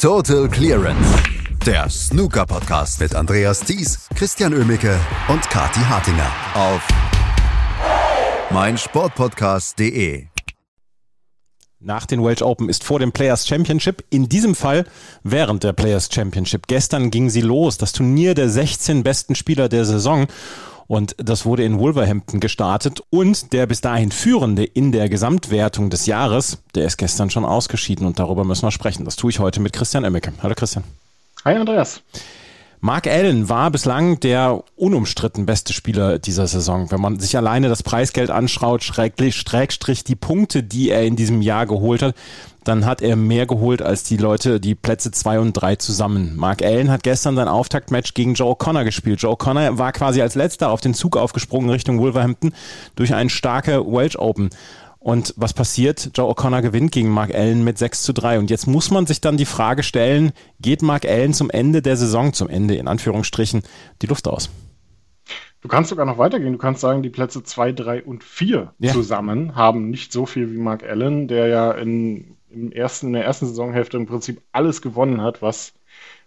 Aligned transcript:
Total 0.00 0.48
Clearance. 0.48 1.22
Der 1.66 1.90
Snooker-Podcast 1.90 3.00
mit 3.00 3.14
Andreas 3.14 3.60
Thies, 3.60 4.08
Christian 4.14 4.54
Ömicke 4.54 4.98
und 5.28 5.42
Kati 5.50 5.80
Hartinger 5.80 6.32
auf 6.54 6.88
meinsportpodcast.de. 8.50 10.24
Nach 11.80 12.06
den 12.06 12.24
Welsh 12.24 12.40
Open 12.40 12.70
ist 12.70 12.82
vor 12.82 12.98
dem 12.98 13.12
Players 13.12 13.46
Championship, 13.46 14.02
in 14.08 14.26
diesem 14.30 14.54
Fall 14.54 14.86
während 15.22 15.64
der 15.64 15.74
Players 15.74 16.08
Championship. 16.10 16.66
Gestern 16.66 17.10
ging 17.10 17.28
sie 17.28 17.42
los, 17.42 17.76
das 17.76 17.92
Turnier 17.92 18.34
der 18.34 18.48
16 18.48 19.02
besten 19.02 19.34
Spieler 19.34 19.68
der 19.68 19.84
Saison. 19.84 20.28
Und 20.90 21.14
das 21.18 21.46
wurde 21.46 21.62
in 21.62 21.78
Wolverhampton 21.78 22.40
gestartet. 22.40 23.00
Und 23.10 23.52
der 23.52 23.68
bis 23.68 23.80
dahin 23.80 24.10
Führende 24.10 24.64
in 24.64 24.90
der 24.90 25.08
Gesamtwertung 25.08 25.88
des 25.88 26.06
Jahres, 26.06 26.58
der 26.74 26.84
ist 26.84 26.96
gestern 26.96 27.30
schon 27.30 27.44
ausgeschieden. 27.44 28.08
Und 28.08 28.18
darüber 28.18 28.42
müssen 28.42 28.66
wir 28.66 28.72
sprechen. 28.72 29.04
Das 29.04 29.14
tue 29.14 29.30
ich 29.30 29.38
heute 29.38 29.60
mit 29.60 29.72
Christian 29.72 30.02
Emmeke. 30.02 30.32
Hallo 30.42 30.56
Christian. 30.56 30.82
Hi 31.44 31.54
Andreas. 31.54 32.02
Mark 32.82 33.06
Allen 33.06 33.50
war 33.50 33.70
bislang 33.70 34.20
der 34.20 34.64
unumstritten 34.74 35.44
beste 35.44 35.74
Spieler 35.74 36.18
dieser 36.18 36.46
Saison. 36.46 36.90
Wenn 36.90 37.00
man 37.00 37.20
sich 37.20 37.36
alleine 37.36 37.68
das 37.68 37.82
Preisgeld 37.82 38.30
anschaut, 38.30 38.82
Schrägstrich 38.82 40.02
die 40.04 40.16
Punkte, 40.16 40.62
die 40.62 40.88
er 40.88 41.04
in 41.04 41.14
diesem 41.14 41.42
Jahr 41.42 41.66
geholt 41.66 42.00
hat, 42.00 42.14
dann 42.64 42.86
hat 42.86 43.02
er 43.02 43.16
mehr 43.16 43.44
geholt 43.44 43.82
als 43.82 44.04
die 44.04 44.16
Leute, 44.16 44.60
die 44.60 44.74
Plätze 44.74 45.10
zwei 45.10 45.40
und 45.40 45.52
drei 45.52 45.76
zusammen. 45.76 46.36
Mark 46.36 46.62
Allen 46.62 46.90
hat 46.90 47.02
gestern 47.02 47.36
sein 47.36 47.48
Auftaktmatch 47.48 48.14
gegen 48.14 48.32
Joe 48.32 48.54
O'Connor 48.54 48.84
gespielt. 48.84 49.20
Joe 49.20 49.34
O'Connor 49.34 49.76
war 49.76 49.92
quasi 49.92 50.22
als 50.22 50.34
letzter 50.34 50.70
auf 50.70 50.80
den 50.80 50.94
Zug 50.94 51.18
aufgesprungen 51.18 51.68
Richtung 51.68 51.98
Wolverhampton 51.98 52.54
durch 52.96 53.12
einen 53.14 53.28
starke 53.28 53.84
Welsh 53.86 54.16
Open. 54.16 54.48
Und 55.00 55.34
was 55.36 55.54
passiert? 55.54 56.10
Joe 56.14 56.30
O'Connor 56.30 56.60
gewinnt 56.60 56.92
gegen 56.92 57.08
Mark 57.08 57.34
Allen 57.34 57.64
mit 57.64 57.78
6 57.78 58.02
zu 58.02 58.12
3. 58.12 58.38
Und 58.38 58.50
jetzt 58.50 58.66
muss 58.66 58.90
man 58.90 59.06
sich 59.06 59.20
dann 59.20 59.38
die 59.38 59.46
Frage 59.46 59.82
stellen, 59.82 60.32
geht 60.60 60.82
Mark 60.82 61.06
Allen 61.06 61.32
zum 61.32 61.50
Ende 61.50 61.82
der 61.82 61.96
Saison, 61.96 62.32
zum 62.34 62.48
Ende 62.48 62.74
in 62.76 62.86
Anführungsstrichen, 62.86 63.62
die 64.02 64.06
Luft 64.06 64.28
aus? 64.28 64.50
Du 65.62 65.68
kannst 65.68 65.90
sogar 65.90 66.06
noch 66.06 66.18
weitergehen. 66.18 66.52
Du 66.52 66.58
kannst 66.58 66.82
sagen, 66.82 67.02
die 67.02 67.10
Plätze 67.10 67.42
2, 67.42 67.72
3 67.72 68.02
und 68.04 68.22
4 68.22 68.74
ja. 68.78 68.92
zusammen 68.92 69.56
haben 69.56 69.90
nicht 69.90 70.12
so 70.12 70.26
viel 70.26 70.52
wie 70.52 70.58
Mark 70.58 70.84
Allen, 70.84 71.28
der 71.28 71.48
ja 71.48 71.72
in 71.72 72.36
im 72.50 72.72
ersten, 72.72 73.08
in 73.08 73.12
der 73.14 73.24
ersten 73.24 73.46
Saisonhälfte 73.46 73.96
im 73.96 74.06
Prinzip 74.06 74.42
alles 74.52 74.82
gewonnen 74.82 75.22
hat, 75.22 75.40
was 75.40 75.72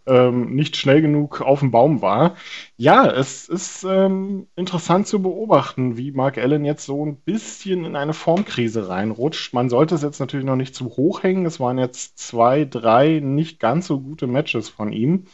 ähm, 0.05 0.55
nicht 0.55 0.75
schnell 0.77 1.01
genug 1.01 1.41
auf 1.41 1.59
dem 1.59 1.71
Baum 1.71 2.01
war. 2.01 2.35
Ja, 2.77 3.05
es 3.09 3.47
ist 3.47 3.83
ähm, 3.83 4.47
interessant 4.55 5.07
zu 5.07 5.21
beobachten, 5.21 5.97
wie 5.97 6.11
Mark 6.11 6.37
Allen 6.37 6.65
jetzt 6.65 6.85
so 6.85 7.05
ein 7.05 7.17
bisschen 7.17 7.85
in 7.85 7.95
eine 7.95 8.13
Formkrise 8.13 8.89
reinrutscht. 8.89 9.53
Man 9.53 9.69
sollte 9.69 9.95
es 9.95 10.01
jetzt 10.01 10.19
natürlich 10.19 10.45
noch 10.45 10.55
nicht 10.55 10.75
zu 10.75 10.85
hoch 10.97 11.23
hängen. 11.23 11.45
Es 11.45 11.59
waren 11.59 11.77
jetzt 11.77 12.17
zwei, 12.17 12.65
drei 12.65 13.19
nicht 13.19 13.59
ganz 13.59 13.87
so 13.87 13.99
gute 14.01 14.27
Matches 14.27 14.69
von 14.69 14.91
ihm. 14.91 15.25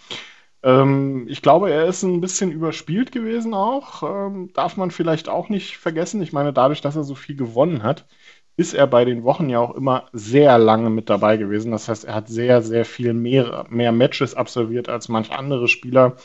Ähm, 0.61 1.25
ich 1.29 1.41
glaube, 1.41 1.71
er 1.71 1.85
ist 1.85 2.03
ein 2.03 2.21
bisschen 2.21 2.51
überspielt 2.51 3.11
gewesen 3.11 3.53
auch. 3.53 4.03
Ähm, 4.03 4.51
darf 4.53 4.77
man 4.77 4.91
vielleicht 4.91 5.29
auch 5.29 5.49
nicht 5.49 5.77
vergessen. 5.77 6.21
Ich 6.21 6.33
meine, 6.33 6.53
dadurch, 6.53 6.81
dass 6.81 6.95
er 6.95 7.03
so 7.03 7.15
viel 7.15 7.35
gewonnen 7.35 7.83
hat, 7.83 8.05
ist 8.59 8.73
er 8.73 8.87
bei 8.87 9.05
den 9.05 9.23
Wochen 9.23 9.49
ja 9.49 9.59
auch 9.59 9.73
immer 9.73 10.09
sehr 10.11 10.57
lange 10.57 10.89
mit 10.89 11.09
dabei 11.09 11.37
gewesen. 11.37 11.71
Das 11.71 11.87
heißt, 11.87 12.03
er 12.03 12.13
hat 12.13 12.27
sehr, 12.27 12.61
sehr 12.61 12.83
viel 12.83 13.13
mehr, 13.13 13.65
mehr 13.69 13.93
Matches 13.93 14.35
absolviert 14.35 14.89
als 14.89 15.07
manch 15.07 15.31
andere 15.31 15.69
Spieler. 15.69 16.17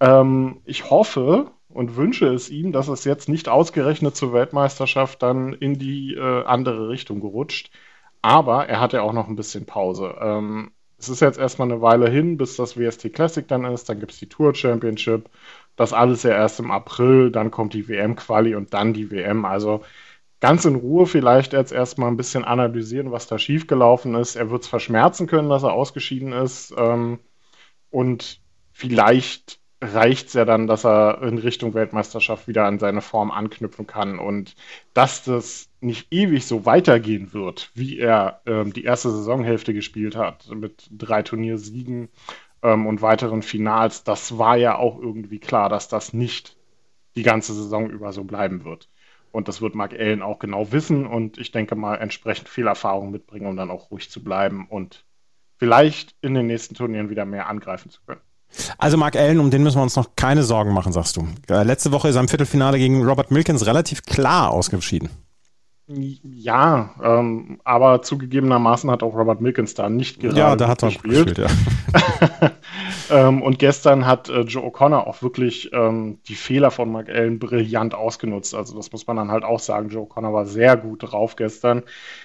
Ähm, 0.00 0.60
ich 0.64 0.90
hoffe 0.90 1.52
und 1.68 1.94
wünsche 1.94 2.26
es 2.26 2.50
ihm, 2.50 2.72
dass 2.72 2.88
es 2.88 3.04
jetzt 3.04 3.28
nicht 3.28 3.48
ausgerechnet 3.48 4.16
zur 4.16 4.32
Weltmeisterschaft 4.32 5.22
dann 5.22 5.52
in 5.52 5.78
die 5.78 6.14
äh, 6.14 6.44
andere 6.46 6.88
Richtung 6.88 7.20
gerutscht. 7.20 7.70
Aber 8.22 8.66
er 8.66 8.80
hat 8.80 8.92
ja 8.92 9.02
auch 9.02 9.12
noch 9.12 9.28
ein 9.28 9.36
bisschen 9.36 9.66
Pause. 9.66 10.16
Ähm, 10.20 10.72
es 10.98 11.08
ist 11.08 11.20
jetzt 11.20 11.38
erstmal 11.38 11.70
eine 11.70 11.80
Weile 11.80 12.10
hin, 12.10 12.38
bis 12.38 12.56
das 12.56 12.76
WST 12.76 13.12
Classic 13.14 13.46
dann 13.46 13.64
ist. 13.66 13.88
Dann 13.88 14.00
gibt 14.00 14.10
es 14.10 14.18
die 14.18 14.28
Tour 14.28 14.52
Championship. 14.52 15.30
Das 15.76 15.92
alles 15.92 16.24
ja 16.24 16.30
erst 16.32 16.58
im 16.58 16.72
April. 16.72 17.30
Dann 17.30 17.52
kommt 17.52 17.72
die 17.72 17.86
WM-Quali 17.86 18.56
und 18.56 18.74
dann 18.74 18.94
die 18.94 19.12
WM. 19.12 19.44
Also 19.44 19.84
ganz 20.40 20.64
in 20.64 20.74
Ruhe 20.74 21.06
vielleicht 21.06 21.52
jetzt 21.52 21.72
erstmal 21.72 22.10
ein 22.10 22.16
bisschen 22.16 22.44
analysieren, 22.44 23.12
was 23.12 23.26
da 23.26 23.38
schiefgelaufen 23.38 24.14
ist. 24.14 24.36
Er 24.36 24.50
wird 24.50 24.62
es 24.62 24.68
verschmerzen 24.68 25.26
können, 25.26 25.48
dass 25.48 25.62
er 25.62 25.72
ausgeschieden 25.72 26.32
ist. 26.32 26.74
Ähm, 26.76 27.20
und 27.90 28.40
vielleicht 28.72 29.60
reicht 29.80 30.28
es 30.28 30.32
ja 30.34 30.44
dann, 30.44 30.66
dass 30.66 30.84
er 30.84 31.22
in 31.22 31.38
Richtung 31.38 31.74
Weltmeisterschaft 31.74 32.48
wieder 32.48 32.64
an 32.64 32.78
seine 32.78 33.02
Form 33.02 33.30
anknüpfen 33.30 33.86
kann. 33.86 34.18
Und 34.18 34.54
dass 34.94 35.24
das 35.24 35.68
nicht 35.80 36.08
ewig 36.10 36.46
so 36.46 36.66
weitergehen 36.66 37.32
wird, 37.32 37.70
wie 37.74 37.98
er 37.98 38.40
ähm, 38.46 38.72
die 38.72 38.84
erste 38.84 39.10
Saisonhälfte 39.10 39.74
gespielt 39.74 40.16
hat, 40.16 40.48
mit 40.50 40.88
drei 40.90 41.22
Turniersiegen 41.22 42.08
ähm, 42.62 42.86
und 42.86 43.02
weiteren 43.02 43.42
Finals, 43.42 44.04
das 44.04 44.38
war 44.38 44.56
ja 44.56 44.76
auch 44.76 44.98
irgendwie 44.98 45.38
klar, 45.38 45.68
dass 45.68 45.88
das 45.88 46.12
nicht 46.12 46.56
die 47.14 47.22
ganze 47.22 47.54
Saison 47.54 47.88
über 47.90 48.12
so 48.12 48.24
bleiben 48.24 48.64
wird. 48.64 48.88
Und 49.32 49.48
das 49.48 49.60
wird 49.60 49.74
Mark 49.74 49.92
Allen 49.92 50.22
auch 50.22 50.38
genau 50.38 50.72
wissen 50.72 51.06
und 51.06 51.38
ich 51.38 51.52
denke 51.52 51.74
mal 51.74 51.96
entsprechend 51.96 52.48
viel 52.48 52.66
Erfahrung 52.66 53.10
mitbringen, 53.10 53.46
um 53.46 53.56
dann 53.56 53.70
auch 53.70 53.90
ruhig 53.90 54.10
zu 54.10 54.24
bleiben 54.24 54.66
und 54.68 55.04
vielleicht 55.58 56.14
in 56.20 56.34
den 56.34 56.46
nächsten 56.46 56.74
Turnieren 56.74 57.10
wieder 57.10 57.24
mehr 57.24 57.48
angreifen 57.48 57.90
zu 57.90 58.00
können. 58.06 58.20
Also 58.78 58.96
Mark 58.96 59.16
Allen, 59.16 59.40
um 59.40 59.50
den 59.50 59.62
müssen 59.62 59.78
wir 59.78 59.82
uns 59.82 59.96
noch 59.96 60.16
keine 60.16 60.42
Sorgen 60.42 60.72
machen, 60.72 60.92
sagst 60.92 61.16
du. 61.16 61.26
Äh, 61.50 61.64
letzte 61.64 61.92
Woche 61.92 62.08
ist 62.08 62.14
er 62.14 62.20
im 62.20 62.28
Viertelfinale 62.28 62.78
gegen 62.78 63.04
Robert 63.04 63.30
Milkins 63.30 63.66
relativ 63.66 64.02
klar 64.02 64.50
ausgeschieden. 64.50 65.10
Ja, 65.88 66.90
ähm, 67.00 67.60
aber 67.62 68.02
zugegebenermaßen 68.02 68.90
hat 68.90 69.04
auch 69.04 69.14
Robert 69.14 69.40
Milkins 69.40 69.74
da 69.74 69.88
nicht 69.88 70.18
gerade 70.18 70.36
ja, 70.36 70.56
da 70.56 70.66
hat 70.66 70.82
er 70.82 70.88
gespielt. 70.88 71.36
gespielt 71.36 71.48
ja. 71.48 72.50
ähm, 73.28 73.40
und 73.40 73.60
gestern 73.60 74.04
hat 74.04 74.28
äh, 74.28 74.40
Joe 74.40 74.64
O'Connor 74.64 75.06
auch 75.06 75.22
wirklich 75.22 75.70
ähm, 75.72 76.18
die 76.26 76.34
Fehler 76.34 76.72
von 76.72 76.90
Mark 76.90 77.08
Allen 77.08 77.38
brillant 77.38 77.94
ausgenutzt. 77.94 78.52
Also 78.56 78.74
das 78.74 78.90
muss 78.90 79.06
man 79.06 79.16
dann 79.16 79.30
halt 79.30 79.44
auch 79.44 79.60
sagen. 79.60 79.90
Joe 79.90 80.06
O'Connor 80.06 80.32
war 80.32 80.46
sehr 80.46 80.76
gut 80.76 81.04
drauf 81.04 81.36
gestern. 81.36 81.84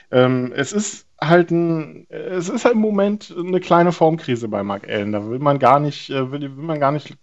Ähm, 0.09 0.51
es 0.55 0.73
ist 0.73 1.05
halt 1.19 1.51
ein, 1.51 2.07
es 2.09 2.49
ist 2.49 2.65
halt 2.65 2.73
im 2.73 2.81
Moment 2.81 3.31
eine 3.37 3.59
kleine 3.59 3.91
Formkrise 3.91 4.47
bei 4.47 4.63
Mark 4.63 4.89
Allen. 4.89 5.11
Da 5.11 5.29
will 5.29 5.37
man 5.37 5.59
gar 5.59 5.79
nicht, 5.79 6.09
äh, 6.09 6.31
will, 6.31 6.41
will 6.41 6.63
man 6.63 6.79
gar 6.79 6.91
nicht 6.91 7.15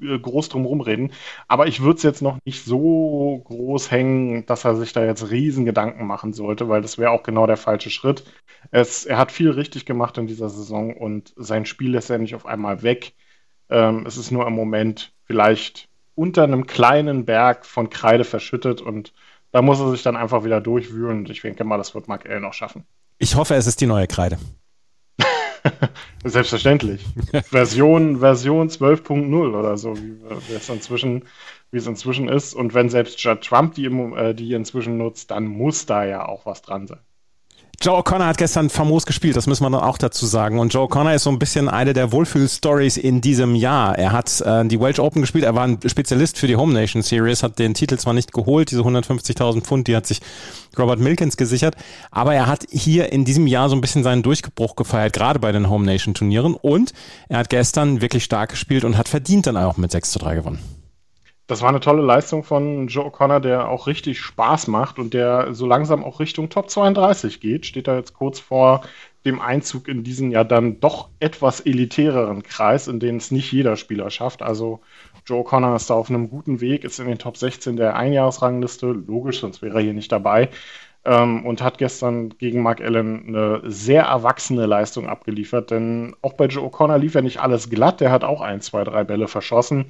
groß 0.00 0.48
drum 0.48 0.64
rumreden. 0.64 1.12
Aber 1.48 1.66
ich 1.66 1.82
würde 1.82 1.96
es 1.96 2.02
jetzt 2.02 2.22
noch 2.22 2.38
nicht 2.44 2.64
so 2.64 3.42
groß 3.44 3.90
hängen, 3.90 4.46
dass 4.46 4.64
er 4.64 4.76
sich 4.76 4.92
da 4.92 5.04
jetzt 5.04 5.30
riesen 5.30 5.64
Gedanken 5.64 6.06
machen 6.06 6.32
sollte, 6.32 6.68
weil 6.68 6.82
das 6.82 6.98
wäre 6.98 7.10
auch 7.10 7.22
genau 7.22 7.46
der 7.46 7.56
falsche 7.56 7.90
Schritt. 7.90 8.24
Es, 8.70 9.04
er 9.04 9.18
hat 9.18 9.32
viel 9.32 9.50
richtig 9.50 9.86
gemacht 9.86 10.18
in 10.18 10.26
dieser 10.26 10.48
Saison 10.48 10.96
und 10.96 11.32
sein 11.36 11.66
Spiel 11.66 11.90
lässt 11.90 12.10
er 12.10 12.18
nicht 12.18 12.34
auf 12.34 12.46
einmal 12.46 12.82
weg. 12.82 13.12
Ähm, 13.70 14.04
es 14.06 14.16
ist 14.16 14.30
nur 14.30 14.46
im 14.46 14.54
Moment 14.54 15.12
vielleicht 15.24 15.88
unter 16.14 16.44
einem 16.44 16.66
kleinen 16.66 17.24
Berg 17.24 17.66
von 17.66 17.90
Kreide 17.90 18.24
verschüttet 18.24 18.80
und 18.80 19.12
da 19.52 19.62
muss 19.62 19.80
er 19.80 19.90
sich 19.90 20.02
dann 20.02 20.16
einfach 20.16 20.44
wieder 20.44 20.60
durchwühlen 20.60 21.18
und 21.18 21.30
ich 21.30 21.42
denke 21.42 21.64
mal, 21.64 21.78
das 21.78 21.94
wird 21.94 22.08
Mark 22.08 22.26
L 22.26 22.40
noch 22.40 22.54
schaffen. 22.54 22.84
Ich 23.18 23.36
hoffe, 23.36 23.54
es 23.54 23.66
ist 23.66 23.80
die 23.80 23.86
neue 23.86 24.06
Kreide. 24.06 24.38
Selbstverständlich. 26.24 27.04
Version, 27.50 28.18
Version 28.18 28.68
12.0 28.68 29.58
oder 29.58 29.76
so, 29.76 29.96
wie, 29.96 30.20
es 30.54 30.68
inzwischen, 30.68 31.24
wie 31.70 31.78
es 31.78 31.86
inzwischen 31.86 32.28
ist. 32.28 32.54
Und 32.54 32.74
wenn 32.74 32.88
selbst 32.88 33.18
Trump 33.20 33.74
die, 33.74 33.86
äh, 33.86 34.34
die 34.34 34.52
inzwischen 34.52 34.98
nutzt, 34.98 35.30
dann 35.30 35.46
muss 35.46 35.86
da 35.86 36.04
ja 36.04 36.26
auch 36.26 36.46
was 36.46 36.62
dran 36.62 36.86
sein. 36.86 37.00
Joe 37.80 37.98
O'Connor 37.98 38.26
hat 38.26 38.38
gestern 38.38 38.70
famos 38.70 39.04
gespielt, 39.04 39.36
das 39.36 39.46
müssen 39.46 39.64
wir 39.64 39.70
dann 39.70 39.80
auch 39.80 39.98
dazu 39.98 40.26
sagen. 40.26 40.58
Und 40.58 40.72
Joe 40.72 40.86
O'Connor 40.86 41.14
ist 41.14 41.24
so 41.24 41.30
ein 41.30 41.38
bisschen 41.38 41.68
eine 41.68 41.92
der 41.92 42.12
Wohlfühl-Stories 42.12 42.96
in 42.96 43.20
diesem 43.20 43.54
Jahr. 43.54 43.98
Er 43.98 44.12
hat 44.12 44.40
äh, 44.40 44.64
die 44.66 44.80
Welsh 44.80 44.98
Open 44.98 45.22
gespielt, 45.22 45.44
er 45.44 45.54
war 45.54 45.66
ein 45.66 45.78
Spezialist 45.84 46.38
für 46.38 46.46
die 46.46 46.56
Home 46.56 46.72
Nation 46.72 47.02
Series, 47.02 47.42
hat 47.42 47.58
den 47.58 47.74
Titel 47.74 47.96
zwar 47.98 48.12
nicht 48.12 48.32
geholt, 48.32 48.70
diese 48.70 48.82
150.000 48.82 49.62
Pfund, 49.62 49.88
die 49.88 49.96
hat 49.96 50.06
sich 50.06 50.20
Robert 50.78 51.00
Milkins 51.00 51.36
gesichert, 51.36 51.76
aber 52.10 52.34
er 52.34 52.46
hat 52.46 52.66
hier 52.70 53.12
in 53.12 53.24
diesem 53.24 53.46
Jahr 53.46 53.68
so 53.68 53.76
ein 53.76 53.80
bisschen 53.80 54.02
seinen 54.02 54.22
Durchbruch 54.22 54.76
gefeiert, 54.76 55.12
gerade 55.12 55.38
bei 55.38 55.52
den 55.52 55.68
Home 55.68 55.84
Nation 55.84 56.14
Turnieren. 56.14 56.54
Und 56.54 56.92
er 57.28 57.38
hat 57.38 57.50
gestern 57.50 58.00
wirklich 58.00 58.24
stark 58.24 58.50
gespielt 58.50 58.84
und 58.84 58.96
hat 58.96 59.08
verdient 59.08 59.46
dann 59.46 59.56
auch 59.56 59.76
mit 59.76 59.90
6 59.90 60.10
zu 60.10 60.18
3 60.18 60.36
gewonnen. 60.36 60.73
Das 61.46 61.60
war 61.60 61.68
eine 61.68 61.80
tolle 61.80 62.02
Leistung 62.02 62.42
von 62.42 62.88
Joe 62.88 63.06
O'Connor, 63.06 63.38
der 63.40 63.68
auch 63.68 63.86
richtig 63.86 64.18
Spaß 64.20 64.66
macht 64.68 64.98
und 64.98 65.12
der 65.12 65.52
so 65.52 65.66
langsam 65.66 66.02
auch 66.02 66.18
Richtung 66.18 66.48
Top 66.48 66.70
32 66.70 67.38
geht. 67.38 67.66
Steht 67.66 67.86
da 67.86 67.96
jetzt 67.96 68.14
kurz 68.14 68.40
vor 68.40 68.82
dem 69.26 69.40
Einzug 69.40 69.86
in 69.88 70.04
diesen 70.04 70.30
ja 70.30 70.42
dann 70.42 70.80
doch 70.80 71.10
etwas 71.20 71.60
elitäreren 71.60 72.42
Kreis, 72.42 72.88
in 72.88 72.98
den 72.98 73.16
es 73.16 73.30
nicht 73.30 73.52
jeder 73.52 73.76
Spieler 73.76 74.10
schafft. 74.10 74.42
Also 74.42 74.80
Joe 75.26 75.42
O'Connor 75.44 75.76
ist 75.76 75.90
da 75.90 75.94
auf 75.94 76.08
einem 76.08 76.30
guten 76.30 76.60
Weg, 76.62 76.82
ist 76.82 76.98
in 76.98 77.06
den 77.06 77.18
Top 77.18 77.36
16 77.36 77.76
der 77.76 77.96
Einjahresrangliste. 77.96 78.86
Logisch, 78.86 79.40
sonst 79.40 79.60
wäre 79.60 79.76
er 79.76 79.82
hier 79.82 79.94
nicht 79.94 80.12
dabei. 80.12 80.48
Ähm, 81.06 81.44
und 81.44 81.62
hat 81.62 81.78
gestern 81.78 82.30
gegen 82.30 82.62
Mark 82.62 82.80
Allen 82.80 83.28
eine 83.28 83.62
sehr 83.64 84.04
erwachsene 84.04 84.66
Leistung 84.66 85.06
abgeliefert. 85.08 85.70
Denn 85.70 86.16
auch 86.22 86.32
bei 86.34 86.46
Joe 86.46 86.66
O'Connor 86.66 86.98
lief 86.98 87.14
ja 87.14 87.20
nicht 87.22 87.40
alles 87.40 87.68
glatt. 87.70 88.00
Der 88.00 88.10
hat 88.10 88.24
auch 88.24 88.40
ein, 88.40 88.60
zwei, 88.62 88.84
drei 88.84 89.04
Bälle 89.04 89.28
verschossen. 89.28 89.86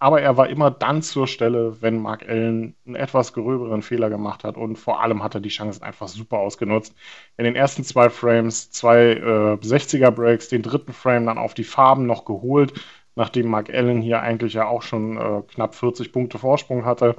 aber 0.00 0.20
er 0.20 0.36
war 0.36 0.48
immer 0.48 0.70
dann 0.70 1.02
zur 1.02 1.26
Stelle, 1.26 1.80
wenn 1.82 2.00
Mark 2.00 2.28
Allen 2.28 2.76
einen 2.86 2.94
etwas 2.94 3.32
gröberen 3.32 3.82
Fehler 3.82 4.10
gemacht 4.10 4.44
hat 4.44 4.56
und 4.56 4.76
vor 4.76 5.02
allem 5.02 5.22
hat 5.22 5.34
er 5.34 5.40
die 5.40 5.48
Chancen 5.48 5.82
einfach 5.82 6.08
super 6.08 6.38
ausgenutzt. 6.38 6.94
In 7.36 7.44
den 7.44 7.56
ersten 7.56 7.82
zwei 7.84 8.08
Frames 8.10 8.70
zwei 8.70 9.12
äh, 9.14 9.56
60er 9.56 10.10
Breaks, 10.10 10.48
den 10.48 10.62
dritten 10.62 10.92
Frame 10.92 11.26
dann 11.26 11.38
auf 11.38 11.54
die 11.54 11.64
Farben 11.64 12.06
noch 12.06 12.24
geholt, 12.24 12.74
nachdem 13.16 13.48
Mark 13.48 13.70
Allen 13.70 14.00
hier 14.00 14.20
eigentlich 14.20 14.54
ja 14.54 14.68
auch 14.68 14.82
schon 14.82 15.16
äh, 15.16 15.42
knapp 15.48 15.74
40 15.74 16.12
Punkte 16.12 16.38
Vorsprung 16.38 16.84
hatte. 16.84 17.16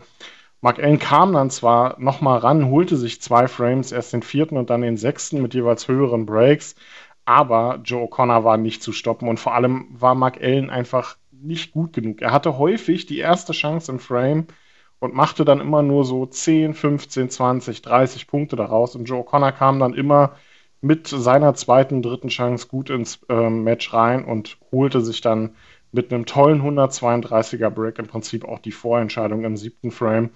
Mark 0.61 0.79
Allen 0.79 0.99
kam 0.99 1.33
dann 1.33 1.49
zwar 1.49 1.99
nochmal 1.99 2.39
ran, 2.39 2.69
holte 2.69 2.97
sich 2.97 3.21
zwei 3.21 3.47
Frames, 3.47 3.91
erst 3.91 4.11
den 4.13 4.23
vierten 4.23 4.57
und 4.57 4.69
dann 4.69 4.81
den 4.81 4.97
sechsten 4.97 5.41
mit 5.41 5.53
jeweils 5.53 5.87
höheren 5.87 6.25
Breaks, 6.25 6.75
aber 7.25 7.79
Joe 7.83 8.07
O'Connor 8.07 8.43
war 8.43 8.57
nicht 8.57 8.83
zu 8.83 8.91
stoppen 8.91 9.29
und 9.29 9.39
vor 9.39 9.53
allem 9.55 9.87
war 9.91 10.15
Mark 10.15 10.41
Allen 10.41 10.69
einfach 10.69 11.17
nicht 11.31 11.71
gut 11.71 11.93
genug. 11.93 12.21
Er 12.21 12.31
hatte 12.31 12.57
häufig 12.57 13.05
die 13.05 13.19
erste 13.19 13.53
Chance 13.53 13.91
im 13.91 13.99
Frame 13.99 14.47
und 14.99 15.13
machte 15.13 15.45
dann 15.45 15.61
immer 15.61 15.81
nur 15.81 16.03
so 16.03 16.25
10, 16.25 16.73
15, 16.73 17.29
20, 17.29 17.81
30 17.81 18.27
Punkte 18.27 18.55
daraus 18.57 18.95
und 18.95 19.05
Joe 19.05 19.21
O'Connor 19.23 19.53
kam 19.53 19.79
dann 19.79 19.93
immer 19.93 20.35
mit 20.81 21.07
seiner 21.07 21.53
zweiten, 21.55 22.01
dritten 22.01 22.29
Chance 22.29 22.67
gut 22.67 22.89
ins 22.89 23.21
äh, 23.29 23.49
Match 23.49 23.93
rein 23.93 24.25
und 24.25 24.57
holte 24.71 25.01
sich 25.01 25.21
dann 25.21 25.55
mit 25.91 26.13
einem 26.13 26.25
tollen 26.25 26.61
132er 26.61 27.69
Break 27.69 27.99
im 27.99 28.07
Prinzip 28.07 28.45
auch 28.45 28.59
die 28.59 28.71
Vorentscheidung 28.71 29.43
im 29.43 29.57
siebten 29.57 29.91
Frame. 29.91 30.31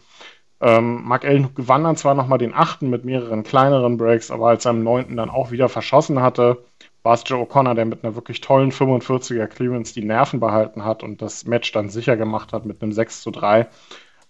Ähm, 0.62 1.04
Mark 1.04 1.26
Allen 1.26 1.54
gewann 1.56 1.84
dann 1.84 1.98
zwar 1.98 2.16
nochmal 2.16 2.38
den 2.38 2.54
achten 2.54 2.90
mit 2.90 3.04
mehreren 3.04 3.44
kleineren 3.44 3.98
Breaks, 3.98 4.32
aber 4.32 4.48
als 4.48 4.66
er 4.66 4.72
am 4.72 4.84
neunten 4.84 5.18
dann 5.18 5.30
auch 5.30 5.52
wieder 5.52 5.68
verschossen 5.68 6.22
hatte, 6.22 6.64
war 7.04 7.16
es 7.16 7.24
Joe 7.26 7.44
O'Connor, 7.46 7.76
der 7.76 7.86
mit 7.86 8.04
einer 8.04 8.16
wirklich 8.16 8.40
tollen 8.40 8.72
45er 8.72 9.48
Clearance 9.48 9.94
die 9.94 10.06
Nerven 10.06 10.40
behalten 10.40 10.86
hat 10.86 11.04
und 11.04 11.22
das 11.22 11.46
Match 11.46 11.72
dann 11.74 11.90
sicher 11.90 12.16
gemacht 12.16 12.54
hat 12.54 12.66
mit 12.66 12.82
einem 12.82 12.94
6 12.94 13.22
zu 13.22 13.32
3. 13.32 13.68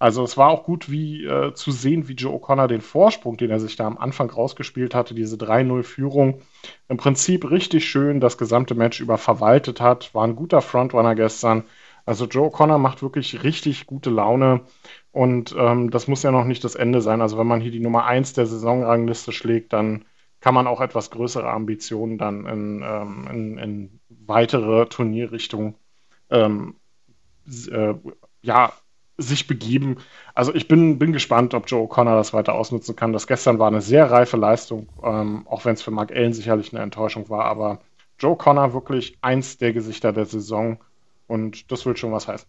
Also 0.04 0.22
es 0.26 0.36
war 0.36 0.50
auch 0.50 0.66
gut 0.66 0.92
wie 0.92 1.24
äh, 1.24 1.54
zu 1.54 1.72
sehen, 1.72 2.10
wie 2.10 2.14
Joe 2.16 2.36
O'Connor 2.36 2.68
den 2.68 2.82
Vorsprung, 2.82 3.38
den 3.38 3.50
er 3.50 3.62
sich 3.62 3.78
da 3.78 3.88
am 3.88 3.98
Anfang 3.98 4.30
rausgespielt 4.30 4.94
hatte, 4.94 5.14
diese 5.14 5.38
3-0-Führung, 5.38 6.42
im 6.90 6.98
Prinzip 6.98 7.50
richtig 7.50 7.88
schön 7.88 8.20
das 8.20 8.38
gesamte 8.38 8.76
Match 8.76 9.00
über 9.00 9.18
verwaltet 9.18 9.80
hat. 9.80 10.14
War 10.14 10.26
ein 10.28 10.36
guter 10.36 10.62
Frontrunner 10.62 11.16
gestern. 11.16 11.64
Also 12.06 12.26
Joe 12.26 12.50
O'Connor 12.50 12.80
macht 12.80 13.02
wirklich 13.02 13.44
richtig 13.44 13.86
gute 13.88 14.10
Laune 14.10 14.66
und 15.14 15.56
ähm, 15.58 15.90
das 15.90 16.10
muss 16.10 16.22
ja 16.22 16.32
noch 16.32 16.44
nicht 16.44 16.66
das 16.66 16.76
Ende 16.76 17.00
sein. 17.00 17.22
Also 17.22 17.38
wenn 17.38 17.48
man 17.48 17.62
hier 17.62 17.72
die 17.72 17.80
Nummer 17.80 18.04
1 18.04 18.34
der 18.34 18.46
Saisonrangliste 18.46 19.32
schlägt, 19.32 19.72
dann 19.72 20.04
kann 20.42 20.54
man 20.54 20.68
auch 20.68 20.82
etwas 20.82 21.12
größere 21.12 21.50
Ambitionen 21.50 22.18
dann 22.18 22.46
in, 22.46 22.84
ähm, 22.86 23.28
in, 23.32 23.58
in 23.58 24.00
weitere 24.10 24.86
Turnierrichtungen 24.88 25.76
ähm, 26.30 26.76
äh, 27.72 27.94
ja, 28.42 28.74
sich 29.18 29.48
begeben. 29.48 29.98
Also 30.34 30.54
ich 30.54 30.68
bin, 30.68 30.98
bin 30.98 31.14
gespannt, 31.14 31.54
ob 31.54 31.70
Joe 31.70 31.88
O'Connor 31.88 32.16
das 32.16 32.34
weiter 32.34 32.54
ausnutzen 32.54 32.96
kann. 32.96 33.14
Das 33.14 33.28
gestern 33.28 33.60
war 33.60 33.68
eine 33.68 33.82
sehr 33.82 34.10
reife 34.10 34.38
Leistung, 34.38 34.88
ähm, 35.04 35.46
auch 35.48 35.66
wenn 35.66 35.76
es 35.76 35.82
für 35.82 35.92
Mark 35.92 36.12
Allen 36.12 36.34
sicherlich 36.34 36.74
eine 36.74 36.82
Enttäuschung 36.82 37.30
war. 37.30 37.46
Aber 37.46 37.80
Joe 38.20 38.36
O'Connor 38.36 38.74
wirklich 38.74 39.18
eins 39.22 39.58
der 39.58 39.74
Gesichter 39.74 40.14
der 40.14 40.26
Saison. 40.26 40.78
Und 41.26 41.72
das 41.72 41.86
will 41.86 41.96
schon 41.96 42.12
was 42.12 42.28
heißen. 42.28 42.48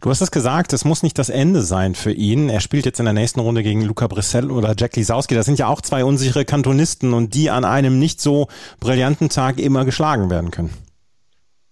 Du 0.00 0.10
hast 0.10 0.20
es 0.20 0.30
gesagt, 0.30 0.72
es 0.72 0.84
muss 0.84 1.02
nicht 1.02 1.18
das 1.18 1.28
Ende 1.28 1.62
sein 1.62 1.94
für 1.94 2.12
ihn. 2.12 2.48
Er 2.48 2.60
spielt 2.60 2.84
jetzt 2.84 2.98
in 2.98 3.04
der 3.04 3.14
nächsten 3.14 3.40
Runde 3.40 3.62
gegen 3.62 3.82
Luca 3.82 4.06
Brissell 4.06 4.50
oder 4.50 4.74
Jack 4.76 4.96
Lisowski. 4.96 5.34
Das 5.34 5.46
sind 5.46 5.58
ja 5.58 5.68
auch 5.68 5.80
zwei 5.80 6.04
unsichere 6.04 6.44
Kantonisten 6.44 7.14
und 7.14 7.34
die 7.34 7.48
an 7.48 7.64
einem 7.64 7.98
nicht 7.98 8.20
so 8.20 8.48
brillanten 8.80 9.28
Tag 9.28 9.58
immer 9.58 9.84
geschlagen 9.84 10.30
werden 10.30 10.50
können. 10.50 10.74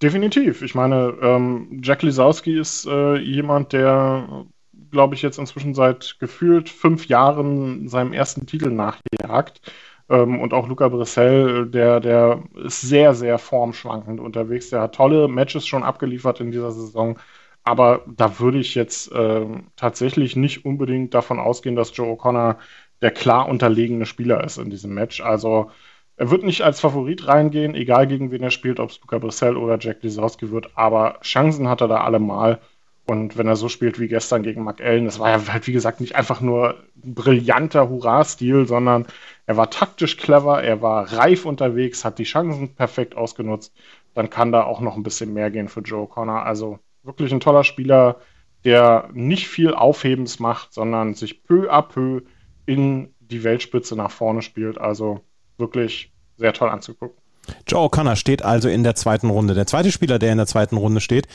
Definitiv. 0.02 0.60
Ich 0.62 0.74
meine, 0.74 1.16
ähm, 1.22 1.80
Jack 1.82 2.02
Lisowski 2.02 2.58
ist 2.58 2.86
äh, 2.86 3.16
jemand, 3.16 3.72
der, 3.72 4.44
glaube 4.90 5.14
ich, 5.14 5.22
jetzt 5.22 5.38
inzwischen 5.38 5.74
seit 5.74 6.16
gefühlt 6.20 6.68
fünf 6.68 7.06
Jahren 7.08 7.88
seinem 7.88 8.12
ersten 8.12 8.46
Titel 8.46 8.70
nachjagt. 8.70 9.62
Ähm, 10.10 10.38
und 10.40 10.52
auch 10.52 10.68
Luca 10.68 10.88
Brissell, 10.88 11.66
der, 11.66 12.00
der 12.00 12.42
ist 12.64 12.82
sehr, 12.82 13.14
sehr 13.14 13.38
formschwankend 13.38 14.20
unterwegs. 14.20 14.68
Der 14.70 14.82
hat 14.82 14.94
tolle 14.94 15.28
Matches 15.28 15.66
schon 15.66 15.82
abgeliefert 15.82 16.40
in 16.40 16.50
dieser 16.52 16.72
Saison. 16.72 17.18
Aber 17.64 18.04
da 18.06 18.38
würde 18.38 18.58
ich 18.58 18.74
jetzt 18.74 19.10
äh, 19.12 19.46
tatsächlich 19.76 20.36
nicht 20.36 20.64
unbedingt 20.66 21.14
davon 21.14 21.40
ausgehen, 21.40 21.74
dass 21.74 21.96
Joe 21.96 22.12
O'Connor 22.16 22.56
der 23.02 23.10
klar 23.10 23.48
unterlegene 23.48 24.06
Spieler 24.06 24.44
ist 24.44 24.58
in 24.58 24.70
diesem 24.70 24.94
Match. 24.94 25.20
Also 25.20 25.70
er 26.16 26.30
wird 26.30 26.44
nicht 26.44 26.62
als 26.62 26.80
Favorit 26.80 27.26
reingehen, 27.28 27.74
egal 27.74 28.06
gegen 28.06 28.30
wen 28.30 28.42
er 28.42 28.50
spielt, 28.50 28.80
ob 28.80 28.90
es 28.90 29.00
Luca 29.00 29.18
Brissell 29.18 29.56
oder 29.56 29.78
Jack 29.78 30.02
Lisowski 30.02 30.50
wird, 30.50 30.70
aber 30.74 31.20
Chancen 31.22 31.68
hat 31.68 31.80
er 31.82 31.88
da 31.88 32.02
allemal. 32.02 32.60
Und 33.08 33.38
wenn 33.38 33.46
er 33.46 33.54
so 33.54 33.68
spielt 33.68 34.00
wie 34.00 34.08
gestern 34.08 34.42
gegen 34.42 34.64
Mark 34.64 34.80
Allen, 34.80 35.04
das 35.04 35.20
war 35.20 35.30
ja 35.30 35.52
halt, 35.52 35.66
wie 35.68 35.72
gesagt, 35.72 36.00
nicht 36.00 36.16
einfach 36.16 36.40
nur 36.40 36.82
ein 37.04 37.14
brillanter 37.14 37.88
Hurra-Stil, 37.88 38.66
sondern 38.66 39.06
er 39.46 39.56
war 39.56 39.70
taktisch 39.70 40.16
clever, 40.16 40.62
er 40.62 40.82
war 40.82 41.12
reif 41.12 41.44
unterwegs, 41.44 42.04
hat 42.04 42.18
die 42.18 42.24
Chancen 42.24 42.74
perfekt 42.74 43.16
ausgenutzt, 43.16 43.72
dann 44.14 44.28
kann 44.28 44.50
da 44.50 44.64
auch 44.64 44.80
noch 44.80 44.96
ein 44.96 45.04
bisschen 45.04 45.32
mehr 45.34 45.52
gehen 45.52 45.68
für 45.68 45.80
Joe 45.80 46.08
Connor. 46.08 46.42
Also 46.44 46.80
wirklich 47.04 47.30
ein 47.32 47.40
toller 47.40 47.62
Spieler, 47.62 48.16
der 48.64 49.08
nicht 49.12 49.46
viel 49.46 49.72
Aufhebens 49.72 50.40
macht, 50.40 50.72
sondern 50.72 51.14
sich 51.14 51.44
peu 51.44 51.70
à 51.70 51.82
peu 51.82 52.22
in 52.64 53.14
die 53.20 53.44
Weltspitze 53.44 53.94
nach 53.94 54.10
vorne 54.10 54.42
spielt. 54.42 54.78
Also 54.78 55.20
wirklich 55.58 56.10
sehr 56.36 56.52
toll 56.52 56.68
anzugucken. 56.68 57.16
Joe 57.66 57.86
O'Connor 57.86 58.16
steht 58.16 58.44
also 58.44 58.68
in 58.68 58.82
der 58.82 58.94
zweiten 58.94 59.30
Runde. 59.30 59.54
Der 59.54 59.66
zweite 59.66 59.92
Spieler, 59.92 60.18
der 60.18 60.32
in 60.32 60.38
der 60.38 60.46
zweiten 60.46 60.76
Runde 60.76 61.00
steht, 61.00 61.26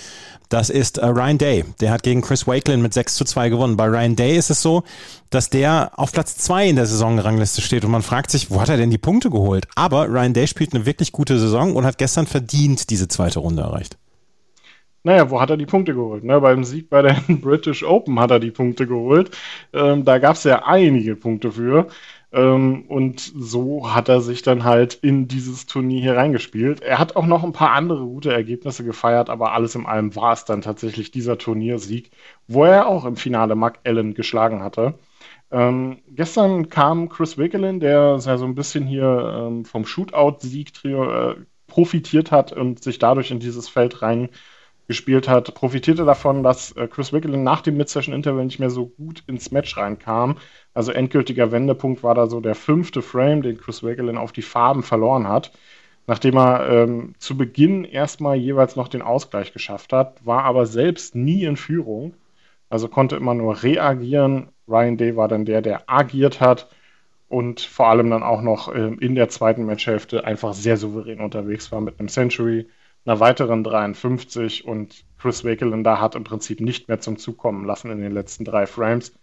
das 0.49 0.69
ist 0.69 0.97
äh, 0.97 1.05
Ryan 1.05 1.37
Day. 1.37 1.65
Der 1.79 1.91
hat 1.91 2.03
gegen 2.03 2.21
Chris 2.21 2.47
Wakelin 2.47 2.81
mit 2.81 2.93
6 2.93 3.15
zu 3.15 3.25
2 3.25 3.49
gewonnen. 3.49 3.77
Bei 3.77 3.85
Ryan 3.85 4.15
Day 4.15 4.37
ist 4.37 4.49
es 4.49 4.61
so, 4.61 4.83
dass 5.29 5.49
der 5.49 5.91
auf 5.95 6.11
Platz 6.11 6.37
2 6.37 6.69
in 6.69 6.75
der 6.75 6.85
Saisonrangliste 6.85 7.61
steht 7.61 7.85
und 7.85 7.91
man 7.91 8.01
fragt 8.01 8.31
sich, 8.31 8.51
wo 8.51 8.61
hat 8.61 8.69
er 8.69 8.77
denn 8.77 8.91
die 8.91 8.97
Punkte 8.97 9.29
geholt? 9.29 9.67
Aber 9.75 10.07
Ryan 10.07 10.33
Day 10.33 10.47
spielt 10.47 10.73
eine 10.73 10.85
wirklich 10.85 11.11
gute 11.11 11.39
Saison 11.39 11.75
und 11.75 11.85
hat 11.85 11.97
gestern 11.97 12.27
verdient 12.27 12.89
diese 12.89 13.07
zweite 13.07 13.39
Runde 13.39 13.61
erreicht. 13.61 13.97
Naja, 15.03 15.31
wo 15.31 15.41
hat 15.41 15.49
er 15.49 15.57
die 15.57 15.65
Punkte 15.65 15.95
geholt? 15.95 16.23
Ne? 16.23 16.39
Beim 16.41 16.63
Sieg 16.63 16.89
bei 16.89 17.01
der 17.01 17.15
British 17.27 17.83
Open 17.83 18.19
hat 18.19 18.31
er 18.31 18.39
die 18.39 18.51
Punkte 18.51 18.85
geholt. 18.85 19.31
Ähm, 19.73 20.05
da 20.05 20.19
gab 20.19 20.35
es 20.35 20.43
ja 20.43 20.63
einige 20.65 21.15
Punkte 21.15 21.51
für. 21.51 21.87
Ähm, 22.33 22.85
und 22.87 23.19
so 23.19 23.93
hat 23.93 24.07
er 24.07 24.21
sich 24.21 24.41
dann 24.41 24.63
halt 24.63 24.93
in 24.95 25.27
dieses 25.27 25.65
Turnier 25.65 26.01
hier 26.01 26.15
reingespielt. 26.15 26.81
Er 26.81 26.97
hat 26.97 27.15
auch 27.15 27.25
noch 27.25 27.43
ein 27.43 27.51
paar 27.51 27.71
andere 27.71 28.05
gute 28.05 28.31
Ergebnisse 28.33 28.85
gefeiert, 28.85 29.29
aber 29.29 29.51
alles 29.53 29.75
in 29.75 29.85
allem 29.85 30.15
war 30.15 30.33
es 30.33 30.45
dann 30.45 30.61
tatsächlich 30.61 31.11
dieser 31.11 31.37
Turniersieg, 31.37 32.11
wo 32.47 32.63
er 32.65 32.87
auch 32.87 33.05
im 33.05 33.17
Finale 33.17 33.55
Mark 33.55 33.79
Allen 33.85 34.13
geschlagen 34.13 34.63
hatte. 34.63 34.97
Ähm, 35.51 35.99
gestern 36.07 36.69
kam 36.69 37.09
Chris 37.09 37.37
Wickelin, 37.37 37.81
der 37.81 38.17
ja 38.23 38.37
so 38.37 38.45
ein 38.45 38.55
bisschen 38.55 38.85
hier 38.87 39.47
ähm, 39.49 39.65
vom 39.65 39.85
Shootout-Sieg 39.85 40.71
äh, 40.85 41.35
profitiert 41.67 42.31
hat 42.31 42.53
und 42.53 42.83
sich 42.83 42.99
dadurch 42.99 43.31
in 43.31 43.39
dieses 43.39 43.67
Feld 43.67 44.01
reingespielt 44.91 45.27
hat, 45.27 45.53
profitierte 45.53 46.05
davon, 46.05 46.43
dass 46.43 46.71
äh, 46.73 46.87
Chris 46.87 47.13
Wickelin 47.13 47.43
nach 47.43 47.61
dem 47.61 47.77
Mid-Session-Interval 47.77 48.45
nicht 48.45 48.59
mehr 48.59 48.69
so 48.69 48.87
gut 48.87 49.23
ins 49.27 49.51
Match 49.51 49.77
reinkam 49.77 50.37
also 50.73 50.91
endgültiger 50.91 51.51
Wendepunkt 51.51 52.03
war 52.03 52.15
da 52.15 52.27
so 52.27 52.39
der 52.39 52.55
fünfte 52.55 53.01
Frame, 53.01 53.41
den 53.41 53.57
Chris 53.57 53.83
Wagelin 53.83 54.17
auf 54.17 54.31
die 54.31 54.41
Farben 54.41 54.83
verloren 54.83 55.27
hat. 55.27 55.51
Nachdem 56.07 56.37
er 56.37 56.69
ähm, 56.69 57.13
zu 57.19 57.37
Beginn 57.37 57.83
erstmal 57.83 58.35
jeweils 58.35 58.75
noch 58.75 58.87
den 58.87 59.01
Ausgleich 59.01 59.53
geschafft 59.53 59.93
hat, 59.93 60.25
war 60.25 60.43
aber 60.45 60.65
selbst 60.65 61.15
nie 61.15 61.43
in 61.43 61.57
Führung. 61.57 62.13
Also 62.69 62.87
konnte 62.87 63.17
immer 63.17 63.33
nur 63.33 63.63
reagieren. 63.63 64.49
Ryan 64.67 64.97
Day 64.97 65.15
war 65.17 65.27
dann 65.27 65.45
der, 65.45 65.61
der 65.61 65.89
agiert 65.89 66.39
hat 66.39 66.69
und 67.27 67.59
vor 67.59 67.87
allem 67.87 68.09
dann 68.09 68.23
auch 68.23 68.41
noch 68.41 68.73
ähm, 68.73 68.97
in 68.99 69.15
der 69.15 69.29
zweiten 69.29 69.65
Matchhälfte 69.65 70.23
einfach 70.23 70.53
sehr 70.53 70.77
souverän 70.77 71.19
unterwegs 71.19 71.71
war 71.71 71.81
mit 71.81 71.99
einem 71.99 72.07
Century, 72.07 72.67
einer 73.05 73.19
weiteren 73.19 73.63
53 73.63 74.65
und 74.65 75.05
Chris 75.17 75.43
Wakelin 75.43 75.83
da 75.83 75.99
hat 75.99 76.15
im 76.15 76.23
Prinzip 76.23 76.59
nicht 76.61 76.87
mehr 76.87 76.99
zum 76.99 77.17
Zug 77.17 77.37
kommen 77.37 77.65
lassen 77.65 77.91
in 77.91 78.01
den 78.01 78.11
letzten 78.11 78.45
drei 78.45 78.67
Frames. 78.67 79.13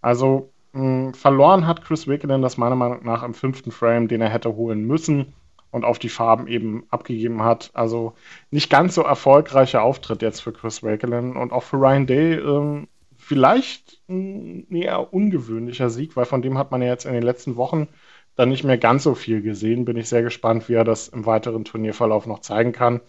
Also 0.00 0.52
Mh, 0.72 1.12
verloren 1.14 1.66
hat 1.66 1.84
Chris 1.84 2.06
Wickenden 2.06 2.42
das 2.42 2.56
meiner 2.56 2.76
Meinung 2.76 3.04
nach 3.04 3.22
im 3.22 3.34
fünften 3.34 3.70
Frame, 3.72 4.08
den 4.08 4.20
er 4.22 4.30
hätte 4.30 4.56
holen 4.56 4.86
müssen 4.86 5.34
und 5.70 5.84
auf 5.84 5.98
die 5.98 6.08
Farben 6.08 6.46
eben 6.48 6.84
abgegeben 6.90 7.42
hat. 7.42 7.70
Also 7.74 8.14
nicht 8.50 8.70
ganz 8.70 8.94
so 8.94 9.02
erfolgreicher 9.02 9.82
Auftritt 9.82 10.22
jetzt 10.22 10.40
für 10.40 10.52
Chris 10.52 10.82
Wakelin 10.82 11.36
und 11.36 11.52
auch 11.52 11.62
für 11.62 11.76
Ryan 11.76 12.06
Day 12.06 12.34
ähm, 12.34 12.88
vielleicht 13.16 14.00
ein 14.08 14.66
eher 14.70 15.12
ungewöhnlicher 15.12 15.90
Sieg, 15.90 16.16
weil 16.16 16.24
von 16.24 16.42
dem 16.42 16.58
hat 16.58 16.70
man 16.70 16.82
ja 16.82 16.88
jetzt 16.88 17.04
in 17.06 17.12
den 17.14 17.22
letzten 17.22 17.56
Wochen 17.56 17.88
dann 18.34 18.48
nicht 18.48 18.64
mehr 18.64 18.78
ganz 18.78 19.02
so 19.02 19.14
viel 19.14 19.42
gesehen. 19.42 19.84
Bin 19.84 19.96
ich 19.98 20.08
sehr 20.08 20.22
gespannt, 20.22 20.68
wie 20.68 20.74
er 20.74 20.84
das 20.84 21.08
im 21.08 21.26
weiteren 21.26 21.64
Turnierverlauf 21.64 22.26
noch 22.26 22.40
zeigen 22.40 22.72
kann. 22.72 23.00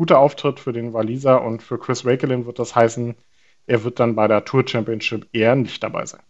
Guter 0.00 0.18
Auftritt 0.18 0.58
für 0.58 0.72
den 0.72 0.94
Waliser 0.94 1.42
und 1.42 1.62
für 1.62 1.76
Chris 1.76 2.06
Wakelin 2.06 2.46
wird 2.46 2.58
das 2.58 2.74
heißen, 2.74 3.16
er 3.66 3.84
wird 3.84 4.00
dann 4.00 4.14
bei 4.14 4.28
der 4.28 4.46
Tour 4.46 4.66
Championship 4.66 5.28
eher 5.34 5.54
nicht 5.56 5.82
dabei 5.82 6.06
sein. 6.06 6.22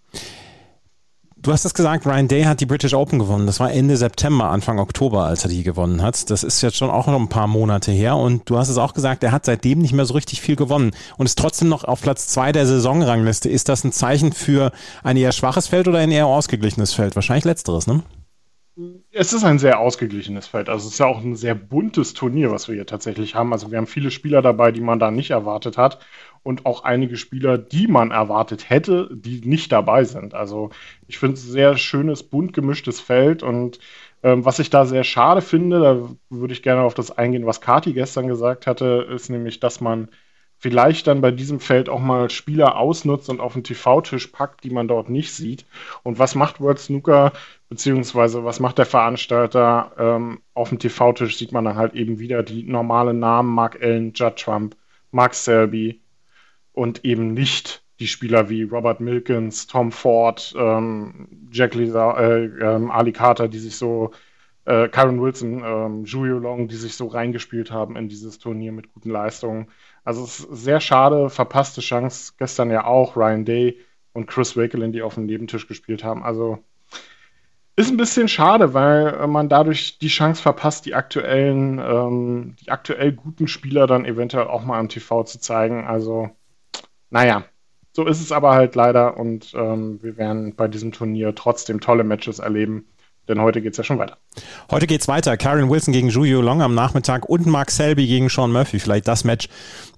Du 1.36 1.52
hast 1.52 1.64
es 1.64 1.72
gesagt, 1.72 2.04
Ryan 2.04 2.26
Day 2.26 2.42
hat 2.42 2.60
die 2.60 2.66
British 2.66 2.94
Open 2.94 3.20
gewonnen. 3.20 3.46
Das 3.46 3.60
war 3.60 3.70
Ende 3.70 3.96
September, 3.96 4.46
Anfang 4.46 4.80
Oktober, 4.80 5.24
als 5.24 5.44
er 5.44 5.50
die 5.50 5.62
gewonnen 5.62 6.02
hat. 6.02 6.30
Das 6.30 6.42
ist 6.42 6.62
jetzt 6.62 6.78
schon 6.78 6.90
auch 6.90 7.06
noch 7.06 7.20
ein 7.20 7.28
paar 7.28 7.46
Monate 7.46 7.92
her. 7.92 8.16
Und 8.16 8.50
du 8.50 8.58
hast 8.58 8.70
es 8.70 8.76
auch 8.76 8.92
gesagt, 8.92 9.22
er 9.22 9.30
hat 9.30 9.44
seitdem 9.44 9.78
nicht 9.78 9.92
mehr 9.92 10.04
so 10.04 10.14
richtig 10.14 10.40
viel 10.40 10.56
gewonnen 10.56 10.90
und 11.16 11.26
ist 11.26 11.38
trotzdem 11.38 11.68
noch 11.68 11.84
auf 11.84 12.02
Platz 12.02 12.26
zwei 12.26 12.50
der 12.50 12.66
Saisonrangliste. 12.66 13.48
Ist 13.48 13.68
das 13.68 13.84
ein 13.84 13.92
Zeichen 13.92 14.32
für 14.32 14.72
ein 15.04 15.16
eher 15.16 15.30
schwaches 15.30 15.68
Feld 15.68 15.86
oder 15.86 15.98
ein 15.98 16.10
eher 16.10 16.26
ausgeglichenes 16.26 16.92
Feld? 16.92 17.14
Wahrscheinlich 17.14 17.44
letzteres, 17.44 17.86
ne? 17.86 18.02
Es 19.12 19.32
ist 19.32 19.44
ein 19.44 19.58
sehr 19.58 19.80
ausgeglichenes 19.80 20.46
Feld. 20.46 20.68
Also 20.68 20.86
es 20.86 20.94
ist 20.94 20.98
ja 20.98 21.06
auch 21.06 21.20
ein 21.22 21.34
sehr 21.34 21.54
buntes 21.54 22.14
Turnier, 22.14 22.50
was 22.50 22.68
wir 22.68 22.76
hier 22.76 22.86
tatsächlich 22.86 23.34
haben. 23.34 23.52
Also 23.52 23.70
wir 23.70 23.78
haben 23.78 23.86
viele 23.86 24.10
Spieler 24.10 24.42
dabei, 24.42 24.72
die 24.72 24.80
man 24.80 24.98
da 24.98 25.10
nicht 25.10 25.30
erwartet 25.30 25.76
hat. 25.76 25.98
Und 26.42 26.64
auch 26.66 26.84
einige 26.84 27.16
Spieler, 27.16 27.58
die 27.58 27.86
man 27.86 28.12
erwartet 28.12 28.70
hätte, 28.70 29.10
die 29.12 29.40
nicht 29.42 29.72
dabei 29.72 30.04
sind. 30.04 30.34
Also 30.34 30.70
ich 31.08 31.18
finde 31.18 31.34
es 31.34 31.44
ein 31.44 31.50
sehr 31.50 31.76
schönes, 31.76 32.22
bunt 32.22 32.52
gemischtes 32.52 33.00
Feld. 33.00 33.42
Und 33.42 33.80
ähm, 34.22 34.44
was 34.44 34.58
ich 34.58 34.70
da 34.70 34.86
sehr 34.86 35.04
schade 35.04 35.42
finde, 35.42 35.80
da 35.80 36.08
würde 36.30 36.52
ich 36.52 36.62
gerne 36.62 36.82
auf 36.82 36.94
das 36.94 37.10
eingehen, 37.10 37.46
was 37.46 37.60
Kati 37.60 37.92
gestern 37.92 38.28
gesagt 38.28 38.66
hatte, 38.66 39.06
ist 39.10 39.28
nämlich, 39.30 39.60
dass 39.60 39.80
man 39.80 40.08
vielleicht 40.60 41.06
dann 41.06 41.22
bei 41.22 41.30
diesem 41.30 41.58
Feld 41.58 41.88
auch 41.88 42.00
mal 42.00 42.28
Spieler 42.30 42.76
ausnutzt 42.76 43.30
und 43.30 43.40
auf 43.40 43.54
den 43.54 43.64
TV-Tisch 43.64 44.28
packt, 44.28 44.62
die 44.62 44.70
man 44.70 44.88
dort 44.88 45.08
nicht 45.08 45.32
sieht. 45.32 45.64
Und 46.02 46.18
was 46.18 46.34
macht 46.34 46.60
World 46.60 46.78
Snooker, 46.78 47.32
beziehungsweise 47.70 48.44
was 48.44 48.60
macht 48.60 48.76
der 48.78 48.86
Veranstalter? 48.86 49.92
Ähm, 49.98 50.40
auf 50.52 50.68
dem 50.68 50.78
TV-Tisch 50.78 51.38
sieht 51.38 51.52
man 51.52 51.64
dann 51.64 51.76
halt 51.76 51.94
eben 51.94 52.18
wieder 52.18 52.42
die 52.42 52.62
normalen 52.62 53.18
Namen, 53.18 53.52
Mark 53.54 53.82
Allen, 53.82 54.12
Judd 54.14 54.36
Trump, 54.36 54.76
Mark 55.10 55.34
Selby 55.34 56.02
und 56.74 57.06
eben 57.06 57.32
nicht 57.32 57.82
die 57.98 58.06
Spieler 58.06 58.50
wie 58.50 58.62
Robert 58.62 59.00
Milkins, 59.00 59.66
Tom 59.66 59.92
Ford, 59.92 60.54
ähm, 60.58 61.48
Jack 61.50 61.74
Lisa, 61.74 62.18
äh, 62.20 62.44
ähm, 62.44 62.90
Ali 62.90 63.12
Carter, 63.12 63.48
die 63.48 63.58
sich 63.58 63.76
so 63.76 64.10
äh, 64.66 64.88
Karen 64.88 65.20
Wilson, 65.20 65.62
ähm, 65.64 66.04
Julio 66.04 66.38
Long, 66.38 66.68
die 66.68 66.76
sich 66.76 66.94
so 66.94 67.06
reingespielt 67.06 67.70
haben 67.70 67.96
in 67.96 68.08
dieses 68.08 68.38
Turnier 68.38 68.72
mit 68.72 68.92
guten 68.92 69.10
Leistungen. 69.10 69.68
Also 70.10 70.24
es 70.24 70.40
ist 70.40 70.64
sehr 70.64 70.80
schade, 70.80 71.30
verpasste 71.30 71.80
Chance. 71.80 72.32
Gestern 72.36 72.68
ja 72.72 72.84
auch 72.84 73.14
Ryan 73.16 73.44
Day 73.44 73.78
und 74.12 74.26
Chris 74.26 74.56
Wakelin, 74.56 74.90
die 74.90 75.02
auf 75.02 75.14
dem 75.14 75.26
Nebentisch 75.26 75.68
gespielt 75.68 76.02
haben. 76.02 76.24
Also 76.24 76.58
ist 77.76 77.92
ein 77.92 77.96
bisschen 77.96 78.26
schade, 78.26 78.74
weil 78.74 79.24
man 79.28 79.48
dadurch 79.48 80.00
die 80.00 80.08
Chance 80.08 80.42
verpasst, 80.42 80.84
die 80.84 80.96
aktuellen, 80.96 81.78
ähm, 81.78 82.56
die 82.60 82.72
aktuell 82.72 83.12
guten 83.12 83.46
Spieler 83.46 83.86
dann 83.86 84.04
eventuell 84.04 84.48
auch 84.48 84.64
mal 84.64 84.80
am 84.80 84.88
TV 84.88 85.22
zu 85.22 85.38
zeigen. 85.38 85.86
Also, 85.86 86.30
naja, 87.10 87.44
so 87.92 88.04
ist 88.04 88.20
es 88.20 88.32
aber 88.32 88.50
halt 88.50 88.74
leider 88.74 89.16
und 89.16 89.54
ähm, 89.54 90.02
wir 90.02 90.16
werden 90.16 90.56
bei 90.56 90.66
diesem 90.66 90.90
Turnier 90.90 91.36
trotzdem 91.36 91.80
tolle 91.80 92.02
Matches 92.02 92.40
erleben. 92.40 92.88
Denn 93.30 93.40
heute 93.40 93.62
geht 93.62 93.74
es 93.74 93.76
ja 93.78 93.84
schon 93.84 94.00
weiter. 94.00 94.16
Heute 94.72 94.88
geht 94.88 95.02
es 95.02 95.06
weiter. 95.08 95.36
Karen 95.36 95.70
Wilson 95.70 95.92
gegen 95.92 96.08
Julio 96.08 96.40
Long 96.40 96.62
am 96.62 96.74
Nachmittag 96.74 97.28
und 97.28 97.46
Mark 97.46 97.70
Selby 97.70 98.08
gegen 98.08 98.28
Sean 98.28 98.50
Murphy. 98.50 98.80
Vielleicht 98.80 99.06
das 99.06 99.22
Match 99.22 99.48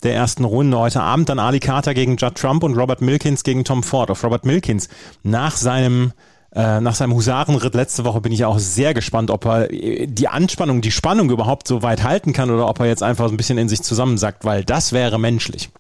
der 0.03 0.15
ersten 0.15 0.45
Runde 0.45 0.79
heute 0.79 1.01
Abend. 1.01 1.31
Dann 1.31 1.39
Ali 1.39 1.59
Carter 1.59 1.95
gegen 1.95 2.19
Judd 2.19 2.35
Trump 2.35 2.63
und 2.63 2.77
Robert 2.77 3.01
Milkins 3.01 3.43
gegen 3.43 3.65
Tom 3.65 3.83
Ford. 3.83 4.11
Auf 4.11 4.23
Robert 4.23 4.45
Milkins 4.45 4.91
nach 5.23 5.57
seinem 5.57 6.13
äh, 6.55 6.83
nach 6.83 6.95
seinem 6.95 7.15
Husarenritt 7.15 7.75
letzte 7.75 8.05
Woche 8.05 8.21
bin 8.21 8.33
ich 8.33 8.45
auch 8.45 8.59
sehr 8.59 8.93
gespannt, 8.93 9.31
ob 9.31 9.47
er 9.47 9.69
die 9.69 10.29
Anspannung, 10.29 10.83
die 10.83 10.91
Spannung 10.91 11.31
überhaupt 11.31 11.67
so 11.67 11.83
weit 11.83 12.03
halten 12.03 12.35
kann 12.35 12.51
oder 12.51 12.69
ob 12.69 12.81
er 12.81 12.87
jetzt 12.87 13.03
einfach 13.03 13.29
so 13.29 13.33
ein 13.33 13.39
bisschen 13.39 13.57
in 13.57 13.71
sich 13.71 13.81
zusammensackt, 13.81 14.45
weil 14.45 14.63
das 14.63 14.93
wäre 14.93 15.19
menschlich. 15.19 15.71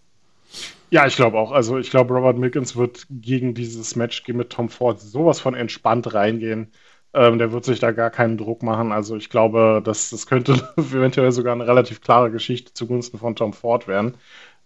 Ja, 0.88 1.06
ich 1.06 1.16
glaube 1.16 1.38
auch. 1.38 1.52
Also 1.52 1.76
ich 1.76 1.90
glaube, 1.90 2.14
Robert 2.14 2.38
Milkins 2.38 2.76
wird 2.76 3.06
gegen 3.10 3.52
dieses 3.52 3.96
Match 3.96 4.26
mit 4.28 4.48
Tom 4.48 4.70
Ford 4.70 5.00
sowas 5.00 5.40
von 5.40 5.54
entspannt 5.54 6.14
reingehen. 6.14 6.70
Ähm, 7.14 7.38
der 7.38 7.52
wird 7.52 7.64
sich 7.64 7.78
da 7.80 7.90
gar 7.92 8.10
keinen 8.10 8.38
Druck 8.38 8.62
machen. 8.62 8.92
Also 8.92 9.16
ich 9.16 9.28
glaube, 9.30 9.82
dass 9.84 10.10
das 10.10 10.26
könnte 10.26 10.54
eventuell 10.76 11.32
sogar 11.32 11.52
eine 11.54 11.66
relativ 11.66 12.00
klare 12.00 12.30
Geschichte 12.30 12.72
zugunsten 12.72 13.18
von 13.18 13.36
Tom 13.36 13.52
Ford 13.52 13.86
werden, 13.88 14.14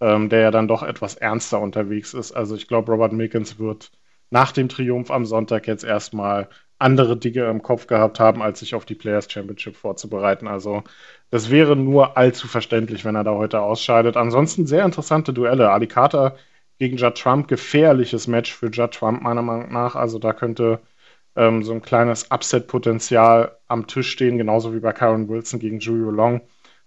ähm, 0.01 0.29
der 0.29 0.41
ja 0.41 0.51
dann 0.51 0.69
doch 0.69 0.83
etwas 0.83 1.17
ernster 1.17 1.61
unterwegs 1.61 2.15
ist. 2.15 2.33
Also 2.33 2.55
ich 2.55 2.69
glaube, 2.69 2.93
Robert 2.93 3.13
Milkins 3.13 3.59
wird 3.59 3.91
nach 4.31 4.53
dem 4.53 4.69
Triumph 4.69 5.11
am 5.11 5.25
Sonntag 5.27 5.67
jetzt 5.67 5.85
erstmal 5.85 6.49
andere 6.79 7.17
Dinge 7.17 7.49
im 7.49 7.63
Kopf 7.63 7.87
gehabt 7.87 8.21
haben, 8.21 8.43
als 8.43 8.61
sich 8.61 8.75
auf 8.75 8.85
die 8.85 8.95
Players 8.95 9.31
Championship 9.31 9.77
vorzubereiten. 9.77 10.47
Also 10.47 10.83
das 11.31 11.51
wäre 11.51 11.75
nur 11.77 12.17
allzu 12.17 12.49
verständlich, 12.49 13.05
wenn 13.05 13.15
er 13.17 13.25
da 13.25 13.33
heute 13.33 13.61
ausscheidet. 13.61 14.17
Ansonsten 14.17 14.67
sehr 14.67 14.85
interessante 14.85 15.33
Duelle. 15.33 15.71
Ali 15.71 15.87
Carter 15.87 16.37
gegen 16.79 16.97
Judd 16.97 17.17
Trump, 17.19 17.49
gefährliches 17.49 18.27
Match 18.27 18.53
für 18.55 18.69
Judd 18.71 18.93
Trump 18.93 19.23
meiner 19.23 19.43
Meinung 19.43 19.73
nach. 19.73 19.95
Also 19.97 20.19
da 20.19 20.33
könnte 20.33 20.81
ähm, 21.37 21.63
so 21.63 21.73
ein 21.73 21.83
kleines 21.83 22.31
Upset-Potenzial 22.31 23.57
am 23.69 23.87
Tisch 23.87 24.11
stehen, 24.11 24.39
genauso 24.39 24.75
wie 24.75 24.81
bei 24.81 24.93
Karen 24.93 25.29
Wilson 25.29 25.61
gegen 25.61 25.79
Julio 25.81 26.11
Long. 26.11 26.41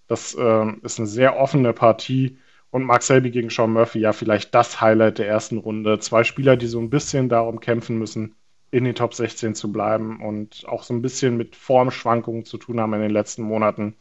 Das 0.07 0.35
ähm, 0.39 0.81
ist 0.83 0.99
eine 0.99 1.07
sehr 1.07 1.37
offene 1.37 1.73
Partie. 1.73 2.37
Und 2.71 2.83
Mark 2.83 3.01
Selby 3.01 3.31
gegen 3.31 3.49
Sean 3.49 3.73
Murphy, 3.73 3.99
ja, 3.99 4.13
vielleicht 4.13 4.53
das 4.53 4.79
Highlight 4.79 5.17
der 5.17 5.27
ersten 5.27 5.57
Runde. 5.57 5.99
Zwei 5.99 6.23
Spieler, 6.23 6.55
die 6.55 6.67
so 6.67 6.79
ein 6.79 6.91
bisschen 6.91 7.29
darum 7.29 7.59
kämpfen 7.59 7.97
müssen, 7.97 8.35
in 8.71 8.83
den 8.83 8.95
Top 8.95 9.13
16 9.15 9.55
zu 9.55 9.71
bleiben 9.71 10.21
und 10.21 10.65
auch 10.67 10.83
so 10.83 10.93
ein 10.93 11.01
bisschen 11.01 11.37
mit 11.37 11.55
Formschwankungen 11.55 12.45
zu 12.45 12.57
tun 12.57 12.79
haben 12.79 12.93
in 12.93 13.01
den 13.01 13.11
letzten 13.11 13.43
Monaten. 13.43 13.95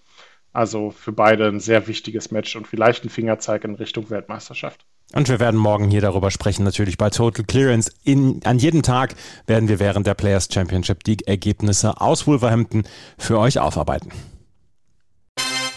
Also 0.52 0.90
für 0.90 1.12
beide 1.12 1.47
ein 1.47 1.61
sehr 1.61 1.87
wichtiges 1.87 2.31
Match 2.31 2.57
und 2.57 2.67
vielleicht 2.67 3.05
ein 3.05 3.11
Fingerzeig 3.11 3.64
in 3.64 3.75
Richtung 3.75 4.11
Weltmeisterschaft. 4.11 4.85
Und 5.15 5.29
wir 5.29 5.41
werden 5.41 5.59
morgen 5.59 5.88
hier 5.91 6.03
darüber 6.03 6.31
sprechen, 6.31 6.65
natürlich 6.65 6.99
bei 6.99 7.09
Total 7.09 7.45
Clearance. 7.45 7.91
In, 8.05 8.41
an 8.45 8.59
jedem 8.59 8.83
Tag 8.83 9.15
werden 9.47 9.69
wir 9.69 9.79
während 9.79 10.07
der 10.07 10.15
Players 10.15 10.49
Championship 10.53 11.03
die 11.05 11.17
Ergebnisse 11.27 12.00
aus 12.00 12.27
Wolverhampton 12.27 12.85
für 13.17 13.38
euch 13.38 13.59
aufarbeiten. 13.59 14.11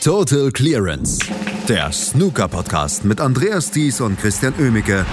Total 0.03 0.51
Clearance, 0.51 1.19
der 1.69 1.91
Snooker-Podcast 1.91 3.05
mit 3.05 3.21
Andreas 3.21 3.71
Thies 3.71 4.01
und 4.01 4.19
Christian 4.19 4.53
Oemicke 4.59 5.05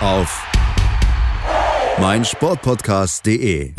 auf 0.00 0.42
meinsportpodcast.de. 2.00 3.74